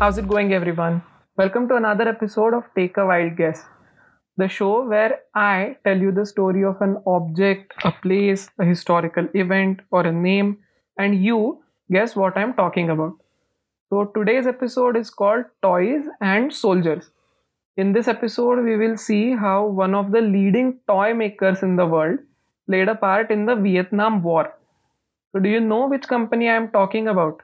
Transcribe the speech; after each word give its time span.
How's 0.00 0.16
it 0.16 0.28
going, 0.28 0.52
everyone? 0.52 1.02
Welcome 1.36 1.66
to 1.68 1.74
another 1.74 2.08
episode 2.08 2.54
of 2.54 2.62
Take 2.76 2.96
a 2.98 3.04
Wild 3.04 3.36
Guess, 3.36 3.64
the 4.36 4.46
show 4.46 4.86
where 4.86 5.22
I 5.34 5.76
tell 5.84 5.98
you 5.98 6.12
the 6.12 6.24
story 6.24 6.62
of 6.62 6.80
an 6.80 7.02
object, 7.04 7.72
a 7.82 7.90
place, 7.90 8.48
a 8.60 8.64
historical 8.64 9.26
event, 9.34 9.80
or 9.90 10.06
a 10.06 10.12
name, 10.12 10.58
and 10.98 11.20
you 11.20 11.64
guess 11.90 12.14
what 12.14 12.36
I'm 12.36 12.54
talking 12.54 12.90
about. 12.90 13.14
So, 13.88 14.04
today's 14.04 14.46
episode 14.46 14.96
is 14.96 15.10
called 15.10 15.46
Toys 15.62 16.04
and 16.20 16.54
Soldiers. 16.54 17.10
In 17.76 17.92
this 17.92 18.06
episode, 18.06 18.64
we 18.64 18.76
will 18.76 18.96
see 18.96 19.34
how 19.34 19.66
one 19.66 19.96
of 19.96 20.12
the 20.12 20.20
leading 20.20 20.78
toy 20.86 21.12
makers 21.12 21.64
in 21.64 21.74
the 21.74 21.86
world 21.86 22.20
played 22.68 22.88
a 22.88 22.94
part 22.94 23.32
in 23.32 23.46
the 23.46 23.56
Vietnam 23.56 24.22
War. 24.22 24.54
So, 25.32 25.40
do 25.40 25.48
you 25.48 25.58
know 25.58 25.88
which 25.88 26.06
company 26.06 26.48
I 26.48 26.54
am 26.54 26.68
talking 26.68 27.08
about? 27.08 27.42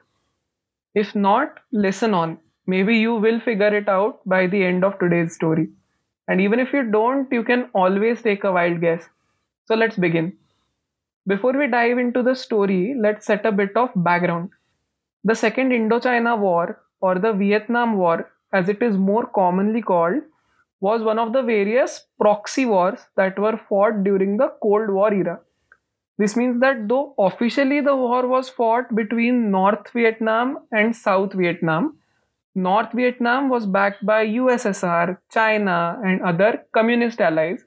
If 0.93 1.13
not, 1.13 1.59
listen 1.73 2.13
on. 2.13 2.39
Maybe 2.67 2.97
you 2.97 3.15
will 3.15 3.39
figure 3.39 3.75
it 3.75 3.87
out 3.87 4.19
by 4.25 4.47
the 4.47 4.63
end 4.63 4.83
of 4.83 4.97
today's 4.99 5.35
story. 5.35 5.69
And 6.27 6.41
even 6.41 6.59
if 6.59 6.73
you 6.73 6.83
don't, 6.83 7.31
you 7.31 7.43
can 7.43 7.69
always 7.73 8.21
take 8.21 8.43
a 8.43 8.51
wild 8.51 8.81
guess. 8.81 9.03
So, 9.65 9.75
let's 9.75 9.95
begin. 9.95 10.33
Before 11.27 11.53
we 11.53 11.67
dive 11.67 11.97
into 11.97 12.23
the 12.23 12.35
story, 12.35 12.95
let's 12.97 13.25
set 13.25 13.45
a 13.45 13.51
bit 13.51 13.75
of 13.75 13.89
background. 13.95 14.49
The 15.23 15.35
Second 15.35 15.71
Indochina 15.71 16.37
War, 16.37 16.81
or 17.01 17.19
the 17.19 17.33
Vietnam 17.33 17.97
War, 17.97 18.31
as 18.53 18.69
it 18.69 18.81
is 18.81 18.97
more 18.97 19.25
commonly 19.25 19.81
called, 19.81 20.21
was 20.81 21.01
one 21.01 21.19
of 21.19 21.33
the 21.33 21.41
various 21.41 22.05
proxy 22.19 22.65
wars 22.65 22.99
that 23.15 23.39
were 23.39 23.59
fought 23.69 24.03
during 24.03 24.37
the 24.37 24.51
Cold 24.61 24.89
War 24.89 25.13
era. 25.13 25.39
This 26.17 26.35
means 26.35 26.59
that 26.61 26.87
though 26.87 27.13
officially 27.17 27.81
the 27.81 27.95
war 27.95 28.27
was 28.27 28.49
fought 28.49 28.93
between 28.95 29.51
North 29.51 29.89
Vietnam 29.91 30.59
and 30.71 30.95
South 30.95 31.33
Vietnam, 31.33 31.97
North 32.55 32.93
Vietnam 32.93 33.49
was 33.49 33.65
backed 33.65 34.05
by 34.05 34.25
USSR, 34.25 35.17
China, 35.29 35.99
and 36.03 36.21
other 36.21 36.63
communist 36.73 37.19
allies, 37.19 37.65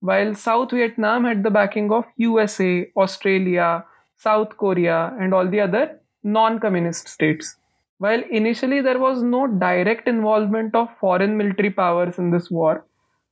while 0.00 0.34
South 0.34 0.72
Vietnam 0.72 1.24
had 1.24 1.42
the 1.42 1.50
backing 1.50 1.90
of 1.90 2.04
USA, 2.16 2.86
Australia, 2.96 3.84
South 4.16 4.56
Korea, 4.58 5.16
and 5.18 5.32
all 5.32 5.48
the 5.48 5.60
other 5.60 6.00
non 6.22 6.58
communist 6.60 7.08
states. 7.08 7.56
While 7.98 8.22
initially 8.30 8.82
there 8.82 8.98
was 8.98 9.22
no 9.22 9.46
direct 9.46 10.06
involvement 10.06 10.74
of 10.74 10.88
foreign 11.00 11.38
military 11.38 11.70
powers 11.70 12.18
in 12.18 12.30
this 12.30 12.50
war, 12.50 12.84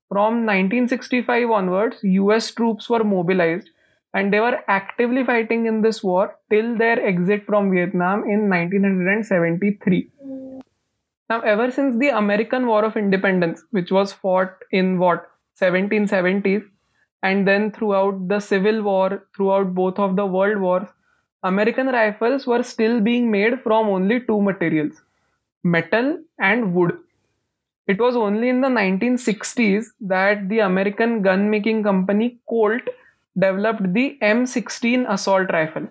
from 0.08 0.46
1965 0.46 1.50
onwards, 1.50 1.98
US 2.02 2.50
troops 2.50 2.88
were 2.88 3.04
mobilized 3.04 3.68
and 4.14 4.32
they 4.32 4.40
were 4.40 4.60
actively 4.68 5.24
fighting 5.24 5.66
in 5.66 5.82
this 5.82 6.02
war 6.02 6.36
till 6.50 6.78
their 6.78 7.04
exit 7.04 7.44
from 7.44 7.70
Vietnam 7.70 8.22
in 8.24 8.48
1973. 8.48 10.10
Now, 11.30 11.40
ever 11.40 11.70
since 11.70 11.98
the 11.98 12.08
American 12.08 12.66
War 12.66 12.84
of 12.84 12.96
Independence, 12.96 13.62
which 13.70 13.90
was 13.90 14.12
fought 14.12 14.56
in 14.70 14.98
what 14.98 15.30
1770s, 15.60 16.64
and 17.22 17.48
then 17.48 17.70
throughout 17.72 18.28
the 18.28 18.40
Civil 18.40 18.82
War, 18.82 19.26
throughout 19.34 19.74
both 19.74 19.98
of 19.98 20.16
the 20.16 20.26
World 20.26 20.60
Wars, 20.60 20.88
American 21.42 21.86
rifles 21.86 22.46
were 22.46 22.62
still 22.62 23.00
being 23.00 23.30
made 23.30 23.62
from 23.62 23.88
only 23.88 24.20
two 24.20 24.40
materials 24.40 25.02
metal 25.62 26.18
and 26.38 26.74
wood. 26.74 26.98
It 27.86 27.98
was 27.98 28.16
only 28.16 28.48
in 28.50 28.60
the 28.60 28.68
1960s 28.68 29.86
that 30.00 30.48
the 30.48 30.60
American 30.60 31.22
gun 31.22 31.48
making 31.50 31.82
company 31.82 32.38
Colt 32.48 32.82
developed 33.38 33.92
the 33.94 34.18
M16 34.22 35.06
assault 35.08 35.50
rifle. 35.50 35.88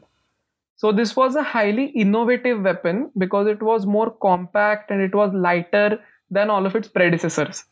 So, 0.84 0.92
this 0.92 1.16
was 1.16 1.38
a 1.38 1.44
highly 1.44 1.86
innovative 1.92 2.62
weapon 2.62 3.10
because 3.18 3.48
it 3.48 3.64
was 3.64 3.86
more 3.86 4.12
compact 4.12 4.92
and 4.92 5.02
it 5.02 5.16
was 5.16 5.34
lighter 5.34 5.98
than 6.30 6.50
all 6.50 6.66
of 6.66 6.76
its 6.76 6.90
predecessors. 6.90 7.64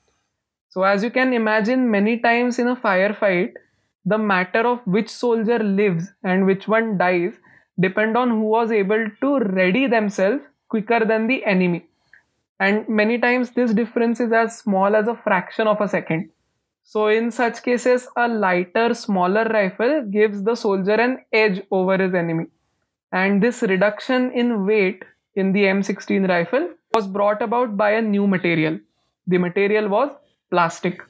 So, 0.70 0.84
as 0.84 1.04
you 1.04 1.10
can 1.12 1.34
imagine, 1.34 1.92
many 1.92 2.20
times 2.20 2.58
in 2.58 2.70
a 2.70 2.76
firefight, 2.78 3.56
the 4.06 4.18
matter 4.18 4.62
of 4.62 4.80
which 4.86 5.10
soldier 5.10 5.60
lives 5.60 6.14
and 6.24 6.46
which 6.46 6.70
one 6.70 6.98
dies 6.98 7.34
depend 7.82 8.16
on 8.16 8.30
who 8.30 8.44
was 8.44 8.72
able 8.72 9.06
to 9.20 9.40
ready 9.40 9.88
themselves 9.88 10.42
quicker 10.70 11.04
than 11.04 11.28
the 11.28 11.44
enemy. 11.44 11.86
And 12.62 12.88
many 12.88 13.18
times 13.18 13.52
this 13.52 13.74
difference 13.74 14.22
is 14.22 14.32
as 14.32 14.58
small 14.58 14.96
as 14.96 15.10
a 15.10 15.18
fraction 15.18 15.68
of 15.68 15.82
a 15.82 15.90
second. 15.90 16.30
So, 16.86 17.10
in 17.10 17.30
such 17.30 17.62
cases, 17.62 18.08
a 18.16 18.30
lighter, 18.30 18.94
smaller 18.94 19.44
rifle 19.44 20.08
gives 20.10 20.44
the 20.44 20.56
soldier 20.56 20.94
an 20.94 21.26
edge 21.34 21.62
over 21.72 21.98
his 21.98 22.14
enemy. 22.14 22.46
And 23.12 23.42
this 23.42 23.62
reduction 23.62 24.32
in 24.32 24.66
weight 24.66 25.04
in 25.36 25.52
the 25.52 25.64
M16 25.66 26.28
rifle 26.28 26.70
was 26.94 27.08
brought 27.08 27.42
about 27.42 27.78
by 27.78 27.92
a 27.92 28.02
new 28.02 28.28
material. 28.28 28.80
The 29.28 29.38
material 29.38 29.88
was 29.90 30.12
plastic. 30.50 31.02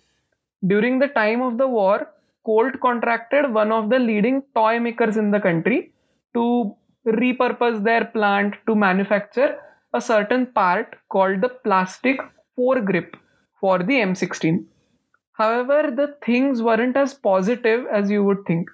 During 0.65 0.99
the 0.99 1.07
time 1.07 1.41
of 1.41 1.57
the 1.57 1.67
war, 1.67 2.07
Colt 2.45 2.79
contracted 2.81 3.53
one 3.53 3.71
of 3.71 3.89
the 3.89 3.99
leading 3.99 4.43
toy 4.55 4.79
makers 4.79 5.17
in 5.17 5.31
the 5.31 5.39
country 5.39 5.93
to 6.33 6.75
repurpose 7.05 7.83
their 7.83 8.05
plant 8.05 8.55
to 8.67 8.75
manufacture 8.75 9.59
a 9.93 10.01
certain 10.01 10.47
part 10.47 10.95
called 11.09 11.41
the 11.41 11.49
plastic 11.49 12.19
foregrip 12.57 13.15
for 13.59 13.79
the 13.79 13.93
M16. 13.93 14.65
However, 15.33 15.91
the 15.95 16.15
things 16.25 16.61
weren't 16.61 16.97
as 16.97 17.13
positive 17.13 17.85
as 17.91 18.09
you 18.09 18.23
would 18.23 18.45
think. 18.45 18.69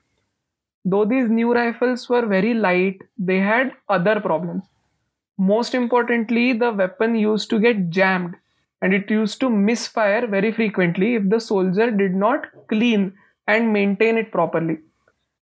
Though 0.88 1.04
these 1.06 1.30
new 1.30 1.54
rifles 1.54 2.08
were 2.10 2.26
very 2.26 2.54
light, 2.54 3.02
they 3.18 3.40
had 3.40 3.74
other 3.90 4.22
problems. 4.22 4.64
Most 5.38 5.76
importantly, 5.76 6.54
the 6.54 6.72
weapon 6.72 7.16
used 7.16 7.50
to 7.50 7.60
get 7.60 7.90
jammed 7.90 8.36
and 8.82 8.94
it 8.94 9.12
used 9.12 9.42
to 9.42 9.50
misfire 9.50 10.26
very 10.26 10.52
frequently 10.54 11.16
if 11.16 11.30
the 11.30 11.42
soldier 11.42 11.92
did 11.92 12.16
not 12.16 12.48
clean 12.70 13.14
and 13.48 13.74
maintain 13.74 14.18
it 14.18 14.32
properly. 14.32 14.78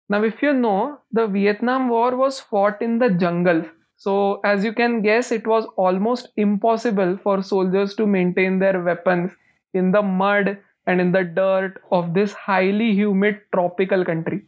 Now, 0.09 0.23
if 0.23 0.41
you 0.41 0.51
know, 0.51 0.99
the 1.11 1.27
Vietnam 1.27 1.89
War 1.89 2.15
was 2.15 2.39
fought 2.39 2.81
in 2.81 2.97
the 2.97 3.11
jungle. 3.11 3.65
So, 3.97 4.41
as 4.43 4.65
you 4.65 4.73
can 4.73 5.03
guess, 5.03 5.31
it 5.31 5.45
was 5.45 5.67
almost 5.77 6.29
impossible 6.37 7.17
for 7.21 7.43
soldiers 7.43 7.93
to 7.97 8.07
maintain 8.07 8.57
their 8.57 8.81
weapons 8.81 9.31
in 9.75 9.91
the 9.91 10.01
mud 10.01 10.57
and 10.87 10.99
in 10.99 11.11
the 11.11 11.23
dirt 11.23 11.83
of 11.91 12.15
this 12.15 12.33
highly 12.33 12.91
humid 12.93 13.41
tropical 13.53 14.03
country. 14.03 14.43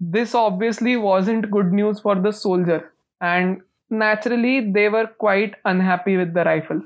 This 0.00 0.34
obviously 0.34 0.96
wasn't 0.96 1.50
good 1.50 1.72
news 1.72 2.00
for 2.00 2.14
the 2.14 2.32
soldier, 2.32 2.90
and 3.20 3.60
naturally, 3.90 4.72
they 4.72 4.88
were 4.88 5.06
quite 5.06 5.56
unhappy 5.66 6.16
with 6.16 6.32
the 6.32 6.42
rifle. 6.44 6.80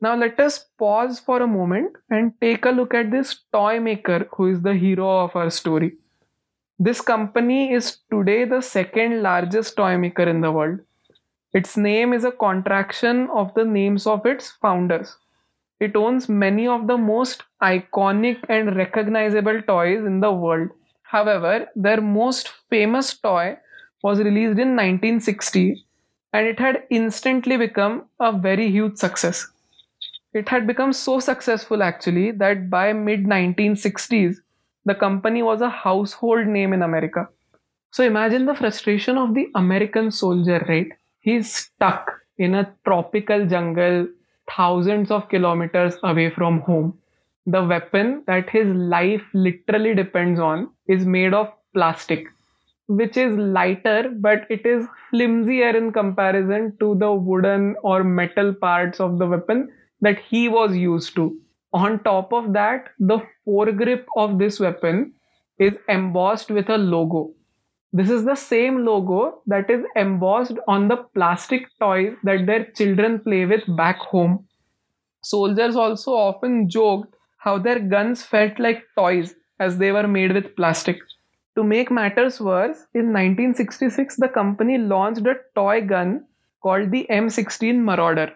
Now, 0.00 0.14
let 0.14 0.38
us 0.38 0.66
pause 0.78 1.18
for 1.18 1.42
a 1.42 1.46
moment 1.48 1.96
and 2.08 2.32
take 2.40 2.64
a 2.64 2.70
look 2.70 2.94
at 2.94 3.10
this 3.10 3.40
toy 3.52 3.80
maker 3.80 4.28
who 4.32 4.46
is 4.46 4.62
the 4.62 4.74
hero 4.74 5.24
of 5.24 5.34
our 5.34 5.50
story. 5.50 5.96
This 6.78 7.00
company 7.00 7.72
is 7.72 7.98
today 8.08 8.44
the 8.44 8.60
second 8.60 9.20
largest 9.22 9.74
toy 9.74 9.96
maker 9.96 10.22
in 10.22 10.40
the 10.40 10.52
world. 10.52 10.78
Its 11.52 11.76
name 11.76 12.12
is 12.12 12.22
a 12.22 12.30
contraction 12.30 13.28
of 13.34 13.52
the 13.54 13.64
names 13.64 14.06
of 14.06 14.24
its 14.24 14.52
founders. 14.62 15.16
It 15.80 15.96
owns 15.96 16.28
many 16.28 16.68
of 16.68 16.86
the 16.86 16.96
most 16.96 17.42
iconic 17.60 18.38
and 18.48 18.76
recognizable 18.76 19.62
toys 19.62 20.04
in 20.04 20.20
the 20.20 20.30
world. 20.30 20.68
However, 21.10 21.68
their 21.74 22.02
most 22.02 22.50
famous 22.68 23.16
toy 23.16 23.56
was 24.02 24.18
released 24.18 24.58
in 24.58 24.76
1960 24.76 25.82
and 26.34 26.46
it 26.46 26.58
had 26.58 26.84
instantly 26.90 27.56
become 27.56 28.04
a 28.20 28.30
very 28.30 28.70
huge 28.70 28.98
success. 28.98 29.46
It 30.34 30.50
had 30.50 30.66
become 30.66 30.92
so 30.92 31.18
successful 31.18 31.82
actually 31.82 32.32
that 32.32 32.68
by 32.68 32.92
mid 32.92 33.24
1960s 33.24 34.36
the 34.84 34.94
company 34.94 35.42
was 35.42 35.62
a 35.62 35.70
household 35.70 36.46
name 36.46 36.74
in 36.74 36.82
America. 36.82 37.26
So 37.90 38.04
imagine 38.04 38.44
the 38.44 38.54
frustration 38.54 39.16
of 39.16 39.32
the 39.32 39.48
American 39.54 40.10
soldier, 40.10 40.62
right? 40.68 40.92
He's 41.20 41.54
stuck 41.54 42.12
in 42.36 42.54
a 42.54 42.70
tropical 42.84 43.46
jungle 43.46 44.08
thousands 44.54 45.10
of 45.10 45.30
kilometers 45.30 45.94
away 46.02 46.28
from 46.28 46.60
home. 46.60 46.98
The 47.50 47.64
weapon 47.64 48.24
that 48.26 48.50
his 48.50 48.68
life 48.68 49.22
literally 49.32 49.94
depends 49.94 50.38
on 50.38 50.70
is 50.86 51.06
made 51.06 51.32
of 51.32 51.50
plastic, 51.72 52.26
which 52.88 53.16
is 53.16 53.34
lighter, 53.36 54.12
but 54.20 54.46
it 54.50 54.66
is 54.66 54.86
flimsier 55.10 55.74
in 55.74 55.90
comparison 55.90 56.76
to 56.78 56.94
the 56.96 57.10
wooden 57.10 57.74
or 57.82 58.04
metal 58.04 58.52
parts 58.52 59.00
of 59.00 59.18
the 59.18 59.26
weapon 59.26 59.70
that 60.02 60.18
he 60.18 60.50
was 60.50 60.76
used 60.76 61.14
to. 61.16 61.40
On 61.72 61.98
top 62.04 62.34
of 62.34 62.52
that, 62.52 62.90
the 62.98 63.20
foregrip 63.46 64.04
of 64.14 64.38
this 64.38 64.60
weapon 64.60 65.14
is 65.58 65.72
embossed 65.88 66.50
with 66.50 66.68
a 66.68 66.76
logo. 66.76 67.32
This 67.94 68.10
is 68.10 68.26
the 68.26 68.34
same 68.34 68.84
logo 68.84 69.40
that 69.46 69.70
is 69.70 69.86
embossed 69.96 70.58
on 70.66 70.88
the 70.88 70.98
plastic 71.14 71.66
toys 71.80 72.14
that 72.24 72.44
their 72.44 72.66
children 72.72 73.20
play 73.20 73.46
with 73.46 73.62
back 73.74 73.96
home. 73.96 74.46
Soldiers 75.22 75.76
also 75.76 76.12
often 76.12 76.68
joked 76.68 77.14
how 77.38 77.58
their 77.58 77.78
guns 77.78 78.22
felt 78.22 78.58
like 78.58 78.84
toys 78.96 79.34
as 79.58 79.78
they 79.78 79.90
were 79.92 80.06
made 80.06 80.32
with 80.32 80.54
plastic. 80.56 80.98
To 81.56 81.64
make 81.64 81.90
matters 81.90 82.40
worse, 82.40 82.86
in 82.94 83.12
1966, 83.12 84.16
the 84.16 84.28
company 84.28 84.78
launched 84.78 85.26
a 85.26 85.36
toy 85.54 85.80
gun 85.80 86.24
called 86.62 86.90
the 86.90 87.06
M16 87.10 87.76
Marauder 87.76 88.32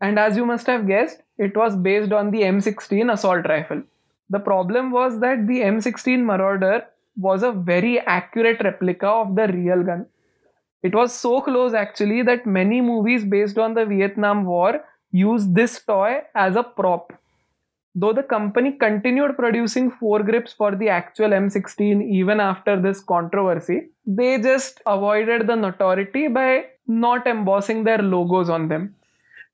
And 0.00 0.18
as 0.18 0.36
you 0.36 0.44
must 0.44 0.66
have 0.66 0.86
guessed, 0.86 1.22
it 1.38 1.56
was 1.56 1.76
based 1.76 2.12
on 2.12 2.30
the 2.30 2.42
M16 2.42 3.12
assault 3.12 3.46
rifle. 3.48 3.82
The 4.30 4.40
problem 4.40 4.90
was 4.90 5.20
that 5.20 5.46
the 5.46 5.60
M16 5.60 6.24
Marauder 6.24 6.84
was 7.16 7.42
a 7.42 7.52
very 7.52 8.00
accurate 8.00 8.60
replica 8.62 9.06
of 9.06 9.36
the 9.36 9.48
real 9.48 9.82
gun. 9.82 10.06
It 10.82 10.94
was 10.94 11.14
so 11.14 11.40
close 11.40 11.74
actually 11.74 12.22
that 12.22 12.46
many 12.46 12.80
movies 12.80 13.24
based 13.24 13.56
on 13.56 13.74
the 13.74 13.86
Vietnam 13.86 14.44
War 14.44 14.84
used 15.12 15.54
this 15.54 15.82
toy 15.82 16.22
as 16.34 16.56
a 16.56 16.62
prop. 16.62 17.12
Though 17.96 18.12
the 18.12 18.24
company 18.24 18.72
continued 18.72 19.36
producing 19.36 19.92
foregrips 19.92 20.52
for 20.52 20.74
the 20.74 20.88
actual 20.88 21.30
M16 21.30 22.02
even 22.10 22.40
after 22.40 22.80
this 22.80 23.00
controversy, 23.00 23.90
they 24.04 24.40
just 24.40 24.80
avoided 24.84 25.46
the 25.46 25.54
notoriety 25.54 26.26
by 26.26 26.64
not 26.88 27.26
embossing 27.26 27.84
their 27.84 27.98
logos 27.98 28.50
on 28.50 28.68
them. 28.68 28.96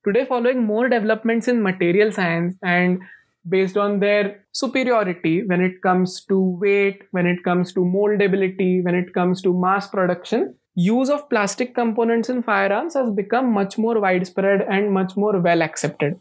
Today, 0.07 0.25
following 0.25 0.65
more 0.65 0.89
developments 0.89 1.49
in 1.49 1.63
material 1.63 2.11
science 2.11 2.57
and 2.63 3.01
based 3.47 3.77
on 3.77 4.01
their 4.01 4.45
superiority 4.53 5.43
when 5.45 5.61
it 5.61 5.83
comes 5.83 6.25
to 6.25 6.41
weight, 6.41 7.03
when 7.11 7.27
it 7.27 7.45
comes 7.45 7.75
to 7.75 7.81
moldability, 7.81 8.83
when 8.83 8.95
it 8.95 9.13
comes 9.13 9.43
to 9.43 9.53
mass 9.53 9.87
production, 9.89 10.55
use 10.75 11.11
of 11.11 11.29
plastic 11.29 11.75
components 11.75 12.31
in 12.31 12.43
firearms 12.43 12.95
has 12.95 13.11
become 13.11 13.53
much 13.53 13.77
more 13.77 14.01
widespread 14.01 14.63
and 14.63 14.91
much 14.93 15.15
more 15.17 15.39
well 15.39 15.61
accepted. 15.61 16.19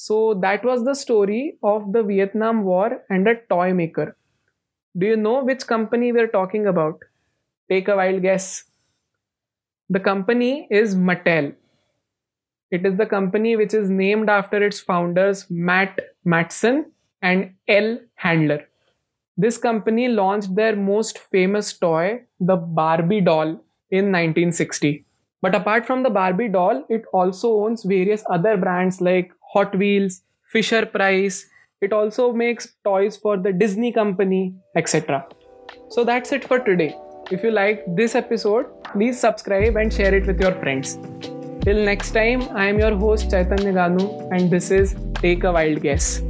So 0.00 0.32
that 0.42 0.64
was 0.64 0.82
the 0.84 0.94
story 0.94 1.58
of 1.62 1.92
the 1.92 2.02
Vietnam 2.02 2.64
War 2.64 3.02
and 3.10 3.28
a 3.28 3.34
toy 3.50 3.74
maker. 3.74 4.16
Do 4.96 5.06
you 5.06 5.14
know 5.14 5.44
which 5.44 5.66
company 5.66 6.10
we're 6.10 6.34
talking 6.36 6.66
about? 6.66 7.00
Take 7.68 7.88
a 7.88 7.96
wild 7.96 8.22
guess. 8.22 8.64
The 9.90 10.00
company 10.00 10.66
is 10.70 10.94
Mattel. 10.94 11.54
It 12.70 12.86
is 12.86 12.96
the 12.96 13.04
company 13.04 13.56
which 13.56 13.74
is 13.74 13.90
named 13.90 14.30
after 14.30 14.62
its 14.62 14.80
founders 14.80 15.44
Matt 15.50 16.00
Matson 16.24 16.92
and 17.20 17.52
L. 17.68 17.98
Handler. 18.14 18.66
This 19.36 19.58
company 19.58 20.08
launched 20.08 20.54
their 20.54 20.76
most 20.76 21.18
famous 21.18 21.74
toy, 21.74 22.22
the 22.40 22.56
Barbie 22.56 23.20
doll, 23.20 23.48
in 23.90 24.06
1960. 24.12 25.04
But 25.42 25.54
apart 25.54 25.86
from 25.86 26.02
the 26.02 26.10
Barbie 26.10 26.48
doll, 26.48 26.86
it 26.88 27.04
also 27.12 27.52
owns 27.64 27.82
various 27.82 28.24
other 28.30 28.56
brands 28.56 29.02
like 29.02 29.30
Hot 29.52 29.76
Wheels, 29.76 30.22
Fisher 30.52 30.86
Price. 30.86 31.46
It 31.80 31.92
also 31.92 32.32
makes 32.32 32.74
toys 32.84 33.16
for 33.16 33.36
the 33.36 33.52
Disney 33.52 33.92
company, 33.92 34.54
etc. 34.76 35.26
So 35.88 36.04
that's 36.04 36.32
it 36.32 36.44
for 36.44 36.58
today. 36.58 36.96
If 37.30 37.42
you 37.42 37.50
liked 37.50 37.96
this 37.96 38.14
episode, 38.14 38.66
please 38.92 39.18
subscribe 39.18 39.76
and 39.76 39.92
share 39.92 40.14
it 40.14 40.26
with 40.26 40.40
your 40.40 40.52
friends. 40.56 40.98
Till 41.62 41.84
next 41.84 42.12
time, 42.12 42.42
I 42.50 42.66
am 42.66 42.78
your 42.78 42.96
host 42.96 43.30
Chaitanya 43.30 43.72
Ganu, 43.72 44.28
and 44.32 44.50
this 44.50 44.70
is 44.70 44.96
Take 45.16 45.44
a 45.44 45.52
Wild 45.52 45.80
Guess. 45.82 46.22